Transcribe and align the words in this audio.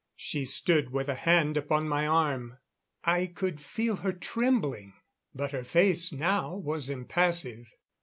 She 0.15 0.45
stood 0.45 0.89
with 0.91 1.09
a 1.09 1.13
hand 1.13 1.57
upon 1.57 1.87
my 1.87 2.07
arm. 2.07 2.57
I 3.03 3.27
could 3.27 3.61
feel 3.61 3.97
her 3.97 4.11
trembling, 4.11 4.93
but 5.35 5.51
her 5.51 5.63
face 5.63 6.11
now 6.11 6.55
was 6.55 6.89
impassive. 6.89 7.71